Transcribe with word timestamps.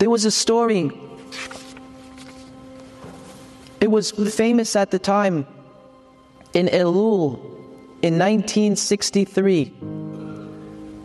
There 0.00 0.08
was 0.08 0.24
a 0.24 0.30
story. 0.30 0.90
It 3.82 3.90
was 3.90 4.12
famous 4.12 4.74
at 4.74 4.90
the 4.90 4.98
time 4.98 5.46
in 6.54 6.68
Elul 6.68 7.38
in 8.00 8.18
1963. 8.18 9.64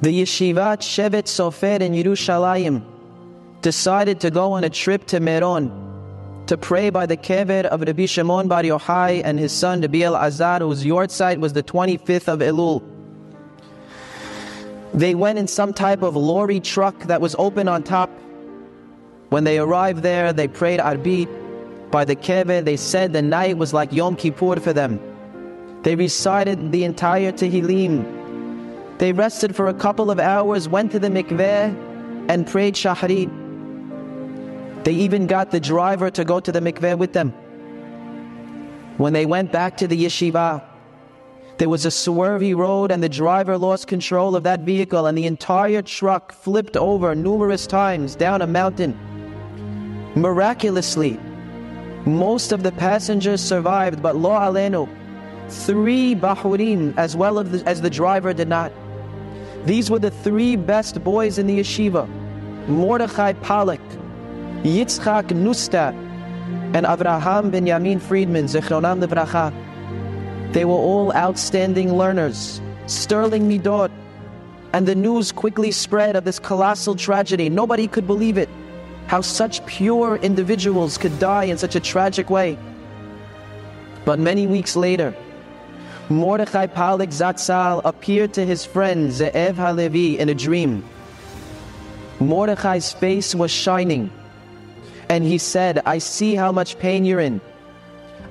The 0.01 0.21
Yeshivat 0.21 0.79
Shevet 0.79 1.25
Sofer 1.25 1.81
in 1.81 1.91
Yerushalayim 1.91 2.85
decided 3.61 4.21
to 4.21 4.31
go 4.31 4.53
on 4.53 4.63
a 4.63 4.69
trip 4.69 5.05
to 5.07 5.19
Meron 5.19 6.45
to 6.47 6.55
pray 6.57 6.89
by 6.89 7.05
the 7.05 7.17
kever 7.17 7.65
of 7.65 7.81
Rabbi 7.81 8.05
Shimon 8.05 8.47
Bar 8.47 8.63
Yochai 8.63 9.23
and 9.25 9.37
his 9.37 9.51
son 9.51 9.81
Rabbi 9.81 9.99
Elazar, 9.99 10.61
whose 10.61 10.85
yahrzeit 10.85 11.39
was 11.39 11.51
the 11.51 11.63
25th 11.63 12.29
of 12.29 12.39
Elul. 12.39 12.81
They 14.93 15.15
went 15.15 15.37
in 15.37 15.47
some 15.49 15.73
type 15.73 16.01
of 16.01 16.15
lorry 16.15 16.61
truck 16.61 16.97
that 17.07 17.19
was 17.19 17.35
open 17.37 17.67
on 17.67 17.83
top. 17.83 18.09
When 19.29 19.43
they 19.43 19.57
arrived 19.57 20.03
there, 20.03 20.31
they 20.33 20.47
prayed 20.47 20.79
Arbit 20.79 21.29
by 21.91 22.05
the 22.05 22.15
kever. 22.15 22.63
They 22.63 22.77
said 22.77 23.13
the 23.13 23.21
night 23.21 23.57
was 23.57 23.73
like 23.73 23.91
Yom 23.91 24.15
Kippur 24.15 24.59
for 24.59 24.73
them. 24.73 24.99
They 25.83 25.95
recited 25.95 26.71
the 26.71 26.83
entire 26.83 27.31
Tehillim. 27.31 28.97
They 28.97 29.11
rested 29.11 29.55
for 29.55 29.67
a 29.67 29.73
couple 29.73 30.09
of 30.09 30.19
hours, 30.19 30.69
went 30.69 30.91
to 30.93 30.99
the 30.99 31.09
mikveh, 31.09 32.29
and 32.29 32.47
prayed 32.47 32.75
Shahrit. 32.75 33.29
They 34.83 34.93
even 34.93 35.27
got 35.27 35.51
the 35.51 35.59
driver 35.59 36.09
to 36.11 36.23
go 36.23 36.39
to 36.39 36.51
the 36.51 36.59
mikveh 36.59 36.97
with 36.97 37.13
them. 37.13 37.31
When 38.97 39.13
they 39.13 39.25
went 39.25 39.51
back 39.51 39.77
to 39.77 39.87
the 39.87 40.05
yeshiva, 40.05 40.63
there 41.57 41.69
was 41.69 41.85
a 41.85 41.89
swervy 41.89 42.55
road 42.55 42.91
and 42.91 43.01
the 43.01 43.09
driver 43.09 43.57
lost 43.57 43.87
control 43.87 44.35
of 44.35 44.43
that 44.43 44.61
vehicle 44.61 45.05
and 45.05 45.17
the 45.17 45.25
entire 45.25 45.81
truck 45.81 46.31
flipped 46.31 46.75
over 46.77 47.15
numerous 47.15 47.65
times 47.65 48.15
down 48.15 48.41
a 48.41 48.47
mountain. 48.47 49.14
Miraculously, 50.15 51.19
most 52.05 52.51
of 52.51 52.63
the 52.63 52.71
passengers 52.71 53.41
survived, 53.41 54.01
but 54.01 54.15
lo 54.15 54.29
alenu, 54.31 54.87
three 55.49 56.15
bahurim 56.15 56.93
as 56.97 57.15
well 57.17 57.39
as 57.39 57.51
the, 57.51 57.69
as 57.69 57.81
the 57.81 57.89
driver 57.89 58.33
did 58.33 58.47
not. 58.47 58.71
These 59.65 59.89
were 59.89 59.99
the 59.99 60.11
three 60.11 60.55
best 60.55 61.03
boys 61.03 61.37
in 61.37 61.47
the 61.47 61.59
yeshiva 61.59 62.07
Mordechai 62.67 63.33
Palak, 63.33 63.81
Yitzchak 64.63 65.27
Nusta, 65.29 65.93
and 66.73 66.85
Avraham 66.85 67.51
Benjamin 67.51 67.99
Friedman, 67.99 68.45
Zichronam 68.45 69.03
Levracha. 69.03 69.53
They 70.53 70.65
were 70.65 70.73
all 70.73 71.13
outstanding 71.13 71.97
learners, 71.97 72.61
sterling 72.87 73.49
midot, 73.49 73.91
and 74.73 74.87
the 74.87 74.95
news 74.95 75.31
quickly 75.31 75.71
spread 75.71 76.15
of 76.15 76.23
this 76.23 76.39
colossal 76.39 76.95
tragedy. 76.95 77.49
Nobody 77.49 77.87
could 77.87 78.07
believe 78.07 78.37
it. 78.37 78.49
How 79.07 79.21
such 79.21 79.65
pure 79.65 80.17
individuals 80.17 80.97
could 80.97 81.17
die 81.19 81.45
in 81.45 81.57
such 81.57 81.75
a 81.75 81.79
tragic 81.79 82.29
way. 82.29 82.57
But 84.03 84.19
many 84.19 84.47
weeks 84.47 84.75
later, 84.75 85.15
Mordechai 86.09 86.67
Palak 86.67 87.09
Zatzal 87.09 87.81
appeared 87.83 88.33
to 88.33 88.45
his 88.45 88.65
friend 88.65 89.09
Ze'ev 89.11 89.55
Halevi 89.55 90.19
in 90.19 90.29
a 90.29 90.35
dream. 90.35 90.83
Mordechai's 92.19 92.91
face 92.93 93.33
was 93.35 93.51
shining 93.51 94.11
and 95.09 95.23
he 95.23 95.37
said, 95.37 95.81
I 95.85 95.97
see 95.99 96.35
how 96.35 96.51
much 96.51 96.79
pain 96.79 97.05
you're 97.05 97.19
in. 97.19 97.41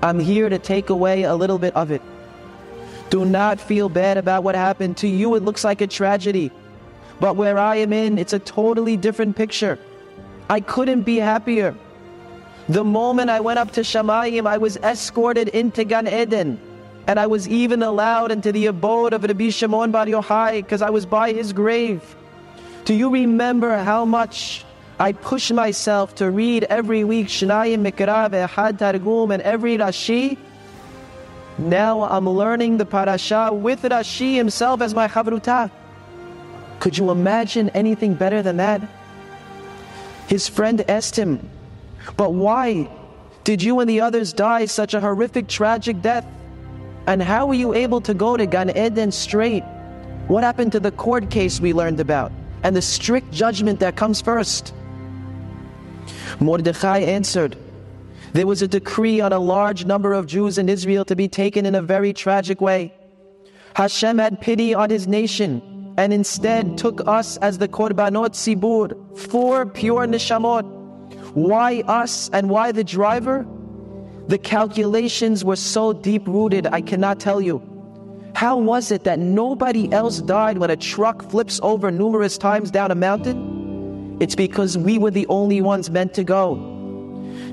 I'm 0.03 0.19
here 0.19 0.49
to 0.49 0.59
take 0.59 0.91
away 0.91 1.23
a 1.23 1.35
little 1.35 1.59
bit 1.59 1.75
of 1.77 1.91
it. 1.91 2.03
Do 3.11 3.25
not 3.25 3.61
feel 3.61 3.89
bad 3.89 4.17
about 4.17 4.43
what 4.43 4.55
happened. 4.55 4.97
To 4.99 5.09
you, 5.09 5.35
it 5.35 5.43
looks 5.43 5.65
like 5.65 5.81
a 5.81 5.87
tragedy. 5.87 6.51
But 7.21 7.37
where 7.37 7.59
I 7.59 7.77
am 7.77 7.93
in, 7.93 8.19
it's 8.19 8.33
a 8.33 8.39
totally 8.39 8.97
different 8.97 9.37
picture. 9.37 9.79
I 10.49 10.61
couldn't 10.61 11.03
be 11.03 11.17
happier. 11.17 11.75
The 12.69 12.85
moment 12.85 13.31
I 13.31 13.41
went 13.41 13.59
up 13.59 13.73
to 13.73 13.81
Shamayim, 13.81 14.47
I 14.47 14.59
was 14.59 14.77
escorted 14.79 15.49
into 15.49 15.85
Gan 15.85 16.09
Eden. 16.09 16.61
And 17.07 17.21
I 17.21 17.27
was 17.27 17.47
even 17.49 17.83
allowed 17.83 18.33
into 18.33 18.51
the 18.51 18.67
abode 18.67 19.13
of 19.13 19.25
Rabbi 19.25 19.51
Shimon 19.51 19.91
Bar 19.91 20.07
Yochai 20.07 20.57
because 20.57 20.81
I 20.81 20.89
was 20.91 21.05
by 21.05 21.33
his 21.33 21.53
grave. 21.53 22.17
Do 22.87 22.95
you 22.95 23.11
remember 23.11 23.77
how 23.77 24.05
much 24.07 24.65
I 24.99 25.13
push 25.13 25.51
myself 25.51 26.15
to 26.17 26.31
read 26.31 26.65
every 26.65 27.03
week 27.03 27.27
Shnayim 27.27 27.85
Mikra 27.85 28.31
Ve'ahad 28.31 28.79
Targum 28.79 29.33
and 29.33 29.43
every 29.43 29.77
Rashi. 29.77 30.39
Now 31.59 32.03
I'm 32.03 32.29
learning 32.29 32.79
the 32.79 32.87
parasha 32.87 33.53
with 33.53 33.83
Rashi 33.83 34.37
himself 34.37 34.81
as 34.81 34.95
my 34.95 35.09
chavruta. 35.09 35.71
Could 36.79 36.97
you 36.97 37.11
imagine 37.11 37.71
anything 37.71 38.15
better 38.15 38.41
than 38.41 38.59
that? 38.59 38.83
His 40.29 40.49
friend 40.49 40.85
asked 40.89 41.17
him, 41.17 41.51
But 42.17 42.33
why 42.33 42.89
did 43.45 43.63
you 43.63 43.81
and 43.81 43.89
the 43.89 44.01
others 44.01 44.33
die 44.33 44.65
such 44.65 44.95
a 44.95 45.01
horrific, 45.01 45.49
tragic 45.49 46.01
death? 46.01 46.27
And 47.07 47.23
how 47.23 47.47
were 47.47 47.55
you 47.55 47.75
able 47.75 48.01
to 48.03 48.15
go 48.15 48.37
to 48.37 48.47
Gan 48.47 48.71
Eden 48.71 49.13
straight? 49.13 49.63
What 50.29 50.43
happened 50.43 50.73
to 50.73 50.81
the 50.81 50.93
court 50.93 51.31
case 51.31 51.61
we 51.61 51.75
learned 51.75 52.01
about 52.01 52.33
and 52.63 52.75
the 52.75 52.81
strict 52.81 53.31
judgment 53.31 53.81
that 53.81 53.97
comes 53.97 54.23
first? 54.23 54.73
Mordechai 56.41 57.01
answered, 57.01 57.57
There 58.33 58.47
was 58.47 58.63
a 58.63 58.69
decree 58.69 59.21
on 59.21 59.35
a 59.35 59.39
large 59.39 59.85
number 59.85 60.15
of 60.15 60.27
Jews 60.27 60.57
in 60.57 60.71
Israel 60.71 61.05
to 61.05 61.15
be 61.15 61.29
taken 61.29 61.67
in 61.67 61.75
a 61.75 61.83
very 61.83 62.15
tragic 62.15 62.63
way. 62.63 62.95
Hashem 63.77 64.19
had 64.19 64.41
pity 64.41 64.73
on 64.73 64.89
his 64.89 65.07
nation 65.07 65.74
and 65.97 66.13
instead 66.13 66.77
took 66.77 67.07
us 67.07 67.37
as 67.39 67.59
the 67.59 67.69
Korbanot 67.69 68.35
Sibur, 68.35 69.19
four 69.19 69.67
pure 69.67 70.07
Nishamot. 70.07 70.65
Why 71.35 71.83
us 71.87 72.31
and 72.33 72.49
why 72.49 72.73
the 72.73 72.85
driver? 72.85 73.47
The 74.29 74.39
calculations 74.39 75.45
were 75.45 75.57
so 75.57 75.93
deep 75.93 76.27
rooted, 76.27 76.67
I 76.67 76.81
cannot 76.81 77.21
tell 77.21 77.41
you. 77.41 77.63
How 78.35 78.57
was 78.57 78.91
it 78.91 79.05
that 79.05 79.19
nobody 79.19 79.93
else 79.93 80.21
died 80.21 80.59
when 80.59 80.71
a 80.71 80.77
truck 80.77 81.31
flips 81.31 81.61
over 81.63 81.91
numerous 81.91 82.37
times 82.37 82.71
down 82.71 82.91
a 82.91 82.95
mountain? 82.95 84.17
It's 84.21 84.35
because 84.35 84.77
we 84.79 84.99
were 84.99 85.11
the 85.11 85.27
only 85.29 85.61
ones 85.61 85.91
meant 85.91 86.15
to 86.15 86.25
go. 86.25 86.55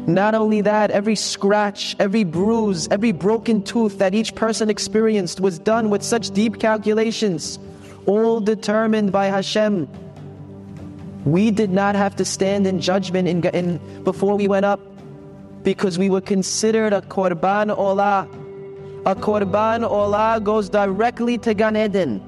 Not 0.07 0.33
only 0.33 0.61
that, 0.61 0.89
every 0.89 1.15
scratch, 1.15 1.95
every 1.99 2.23
bruise, 2.23 2.87
every 2.89 3.11
broken 3.11 3.61
tooth 3.61 3.99
that 3.99 4.15
each 4.15 4.33
person 4.33 4.69
experienced 4.69 5.39
was 5.39 5.59
done 5.59 5.89
with 5.89 6.01
such 6.01 6.31
deep 6.31 6.59
calculations, 6.59 7.59
all 8.05 8.39
determined 8.39 9.11
by 9.11 9.27
Hashem. 9.27 9.87
We 11.25 11.51
did 11.51 11.69
not 11.69 11.95
have 11.95 12.15
to 12.15 12.25
stand 12.25 12.65
in 12.65 12.81
judgment 12.81 13.27
in, 13.27 13.43
in, 13.45 14.03
before 14.03 14.35
we 14.35 14.47
went 14.47 14.65
up 14.65 14.79
because 15.63 15.99
we 15.99 16.09
were 16.09 16.21
considered 16.21 16.93
a 16.93 17.01
korban 17.01 17.75
olah. 17.75 18.27
A 19.05 19.15
korban 19.15 19.87
olah 19.87 20.43
goes 20.43 20.69
directly 20.69 21.37
to 21.39 21.53
Gan 21.53 21.77
Eden, 21.77 22.21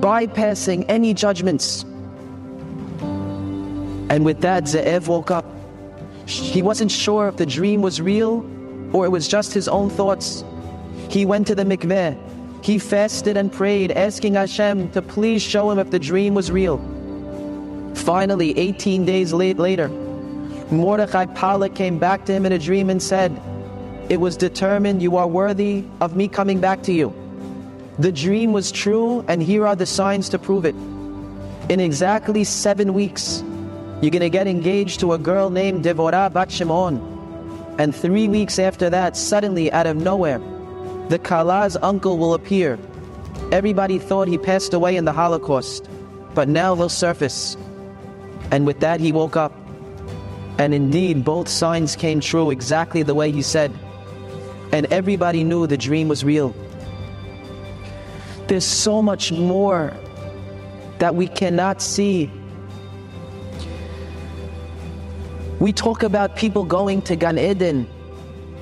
bypassing 0.00 0.84
any 0.88 1.14
judgments. 1.14 1.84
And 4.10 4.24
with 4.24 4.40
that, 4.42 4.64
Ze'ev 4.64 5.08
woke 5.08 5.30
up. 5.30 5.46
He 6.26 6.62
wasn't 6.62 6.90
sure 6.90 7.28
if 7.28 7.36
the 7.36 7.46
dream 7.46 7.82
was 7.82 8.00
real 8.00 8.44
or 8.92 9.04
it 9.04 9.10
was 9.10 9.28
just 9.28 9.52
his 9.52 9.68
own 9.68 9.90
thoughts. 9.90 10.44
He 11.08 11.26
went 11.26 11.46
to 11.48 11.54
the 11.54 11.64
mikveh. 11.64 12.18
He 12.64 12.78
fasted 12.78 13.36
and 13.36 13.52
prayed, 13.52 13.92
asking 13.92 14.34
Hashem 14.34 14.92
to 14.92 15.02
please 15.02 15.42
show 15.42 15.70
him 15.70 15.78
if 15.78 15.90
the 15.90 15.98
dream 15.98 16.32
was 16.32 16.50
real. 16.50 16.78
Finally, 17.94 18.58
18 18.58 19.04
days 19.04 19.34
late 19.34 19.58
later, 19.58 19.88
Mordechai 20.70 21.26
Palak 21.26 21.74
came 21.74 21.98
back 21.98 22.24
to 22.24 22.32
him 22.32 22.46
in 22.46 22.52
a 22.52 22.58
dream 22.58 22.88
and 22.88 23.02
said, 23.02 23.38
It 24.08 24.18
was 24.18 24.38
determined 24.38 25.02
you 25.02 25.18
are 25.18 25.26
worthy 25.26 25.84
of 26.00 26.16
me 26.16 26.26
coming 26.26 26.58
back 26.58 26.82
to 26.84 26.92
you. 26.94 27.12
The 27.98 28.10
dream 28.10 28.54
was 28.54 28.72
true, 28.72 29.26
and 29.28 29.42
here 29.42 29.66
are 29.66 29.76
the 29.76 29.84
signs 29.84 30.30
to 30.30 30.38
prove 30.38 30.64
it. 30.64 30.74
In 31.68 31.80
exactly 31.80 32.44
seven 32.44 32.94
weeks, 32.94 33.42
you're 34.00 34.10
going 34.10 34.20
to 34.20 34.30
get 34.30 34.46
engaged 34.46 35.00
to 35.00 35.12
a 35.12 35.18
girl 35.18 35.50
named 35.50 35.84
Devorah 35.84 36.32
Bat 36.32 36.50
Shimon. 36.50 36.96
And 37.78 37.94
three 37.94 38.26
weeks 38.26 38.58
after 38.58 38.88
that, 38.88 39.18
suddenly, 39.18 39.70
out 39.70 39.86
of 39.86 39.98
nowhere, 39.98 40.40
the 41.08 41.18
Kala's 41.18 41.76
uncle 41.82 42.18
will 42.18 42.34
appear. 42.34 42.78
Everybody 43.52 43.98
thought 43.98 44.28
he 44.28 44.38
passed 44.38 44.74
away 44.74 44.96
in 44.96 45.04
the 45.04 45.12
Holocaust, 45.12 45.88
but 46.34 46.48
now 46.48 46.74
he'll 46.74 46.88
surface. 46.88 47.56
And 48.50 48.66
with 48.66 48.80
that, 48.80 49.00
he 49.00 49.12
woke 49.12 49.36
up. 49.36 49.52
And 50.58 50.72
indeed, 50.72 51.24
both 51.24 51.48
signs 51.48 51.96
came 51.96 52.20
true 52.20 52.50
exactly 52.50 53.02
the 53.02 53.14
way 53.14 53.32
he 53.32 53.42
said. 53.42 53.72
And 54.72 54.86
everybody 54.92 55.44
knew 55.44 55.66
the 55.66 55.76
dream 55.76 56.08
was 56.08 56.24
real. 56.24 56.54
There's 58.46 58.64
so 58.64 59.02
much 59.02 59.32
more 59.32 59.92
that 60.98 61.14
we 61.14 61.26
cannot 61.26 61.82
see 61.82 62.30
We 65.64 65.72
talk 65.72 66.02
about 66.02 66.36
people 66.36 66.62
going 66.62 67.00
to 67.02 67.16
Gan 67.16 67.38
Eden. 67.38 67.88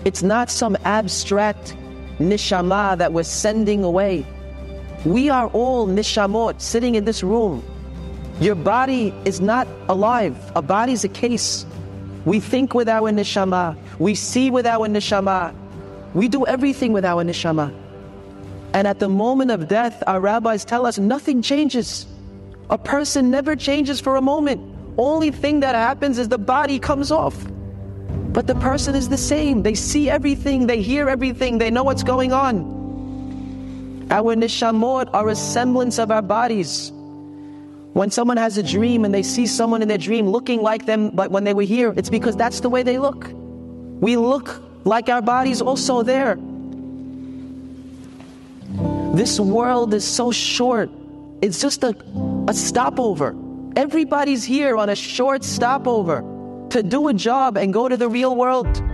It's 0.05 0.23
not 0.23 0.51
some 0.51 0.77
abstract 0.85 1.75
nishama 2.31 2.99
that 2.99 3.13
we're 3.13 3.23
sending 3.23 3.85
away. 3.85 4.27
We 5.05 5.31
are 5.31 5.49
all 5.49 5.87
nishamot 5.87 6.61
sitting 6.61 6.95
in 6.95 7.05
this 7.05 7.23
room. 7.23 7.63
Your 8.41 8.55
body 8.55 9.13
is 9.25 9.41
not 9.41 9.67
alive. 9.89 10.37
A 10.55 10.63
body 10.63 10.93
is 10.93 11.05
a 11.05 11.09
case. 11.09 11.67
We 12.25 12.41
think 12.41 12.75
with 12.75 12.89
our 12.89 13.11
neshama. 13.11 13.77
We 13.99 14.15
see 14.15 14.51
with 14.51 14.67
our 14.67 14.89
neshama. 14.89 15.55
We 16.15 16.29
do 16.29 16.47
everything 16.47 16.93
with 16.93 17.05
our 17.05 17.25
neshama. 17.25 17.75
And 18.75 18.87
at 18.87 19.01
the 19.01 19.09
moment 19.09 19.51
of 19.51 19.69
death, 19.69 20.03
our 20.07 20.21
rabbis 20.21 20.65
tell 20.65 20.87
us 20.87 20.99
nothing 20.99 21.43
changes. 21.43 22.07
A 22.71 22.79
person 22.79 23.31
never 23.31 23.55
changes 23.55 24.01
for 24.01 24.17
a 24.17 24.23
moment. 24.23 24.61
Only 24.97 25.31
thing 25.31 25.61
that 25.61 25.75
happens 25.75 26.19
is 26.19 26.29
the 26.29 26.39
body 26.39 26.79
comes 26.79 27.11
off. 27.11 27.37
But 28.33 28.47
the 28.47 28.55
person 28.55 28.95
is 28.95 29.11
the 29.11 29.19
same. 29.19 29.63
They 29.63 29.75
see 29.75 30.09
everything, 30.09 30.67
they 30.67 30.81
hear 30.81 31.09
everything, 31.09 31.59
they 31.59 31.71
know 31.71 31.83
what's 31.83 32.03
going 32.03 32.33
on. 32.33 34.09
Our 34.11 34.35
nishamot 34.35 35.11
are 35.13 35.29
a 35.29 35.35
semblance 35.37 35.99
of 35.99 36.11
our 36.11 36.23
bodies. 36.23 36.91
When 37.93 38.11
someone 38.11 38.39
has 38.39 38.57
a 38.57 38.63
dream 38.63 39.05
and 39.05 39.13
they 39.13 39.23
see 39.23 39.47
someone 39.47 39.83
in 39.83 39.89
their 39.89 39.99
dream 39.99 40.29
looking 40.29 40.63
like 40.63 40.87
them, 40.87 41.11
but 41.11 41.31
when 41.31 41.45
they 41.45 41.53
were 41.53 41.63
here, 41.63 41.93
it's 41.95 42.09
because 42.09 42.35
that's 42.35 42.61
the 42.61 42.71
way 42.71 42.83
they 42.83 42.99
look. 42.99 43.31
We 44.01 44.17
look 44.17 44.63
like 44.85 45.11
our 45.11 45.21
bodies 45.21 45.61
also 45.61 46.03
there. 46.03 46.39
This 49.15 49.39
world 49.39 49.93
is 49.93 50.07
so 50.07 50.33
short. 50.33 50.91
It's 51.43 51.61
just 51.61 51.85
a, 51.85 51.95
a 52.49 52.55
stopover. 52.55 53.37
Everybody's 53.77 54.43
here 54.43 54.79
on 54.79 54.89
a 54.89 54.97
short 54.97 55.45
stopover 55.45 56.32
to 56.73 56.83
do 56.83 57.09
a 57.09 57.13
job 57.13 57.59
and 57.59 57.71
go 57.71 57.87
to 57.87 57.99
the 57.99 58.09
real 58.09 58.35
world. 58.35 58.92